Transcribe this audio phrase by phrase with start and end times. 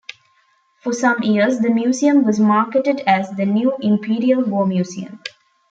[0.81, 5.19] For some years the museum was marketed as 'The "new" Imperial War Museum'.